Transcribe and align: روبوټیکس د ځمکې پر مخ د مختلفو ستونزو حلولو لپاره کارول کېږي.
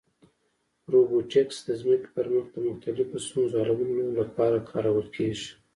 روبوټیکس 0.93 1.57
د 1.67 1.69
ځمکې 1.81 2.09
پر 2.15 2.25
مخ 2.33 2.45
د 2.53 2.57
مختلفو 2.67 3.17
ستونزو 3.25 3.55
حلولو 3.67 4.07
لپاره 4.19 4.65
کارول 4.71 5.07
کېږي. 5.15 5.49